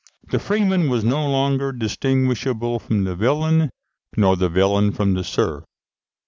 [0.31, 3.69] The freeman was no longer distinguishable from the villain,
[4.17, 5.63] nor the villain from the serf.